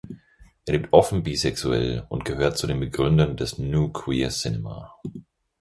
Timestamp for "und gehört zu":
2.09-2.65